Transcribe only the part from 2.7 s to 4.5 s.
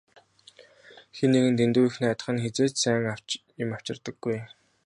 ч сайн юм авчирдаггүй.